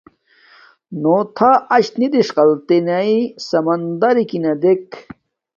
نݸ 1.01 1.17
تھݳ 1.35 1.51
اَچ 1.75 1.85
نݵ 1.99 2.07
دِݽقَلتِنݺ 2.13 3.09
سَمَندَرݸݣ 3.47 4.43
دݵک. 4.61 4.87